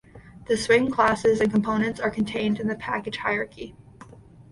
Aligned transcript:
The 0.47 0.57
Swing 0.57 0.89
classes 0.89 1.41
and 1.41 1.51
components 1.51 1.99
are 1.99 2.09
contained 2.09 2.59
in 2.59 2.67
the 2.67 2.73
package 2.73 3.17
hierarchy. 3.17 3.75